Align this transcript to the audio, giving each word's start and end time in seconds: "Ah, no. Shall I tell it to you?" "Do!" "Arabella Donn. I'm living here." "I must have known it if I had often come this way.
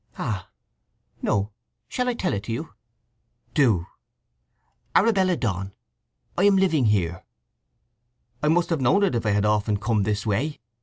"Ah, 0.17 0.49
no. 1.21 1.51
Shall 1.87 2.09
I 2.09 2.15
tell 2.15 2.33
it 2.33 2.45
to 2.45 2.51
you?" 2.51 2.73
"Do!" 3.53 3.85
"Arabella 4.95 5.37
Donn. 5.37 5.73
I'm 6.39 6.55
living 6.57 6.85
here." 6.85 7.23
"I 8.41 8.47
must 8.47 8.71
have 8.71 8.81
known 8.81 9.03
it 9.03 9.13
if 9.13 9.27
I 9.27 9.29
had 9.29 9.45
often 9.45 9.77
come 9.77 10.01
this 10.01 10.25
way. 10.25 10.59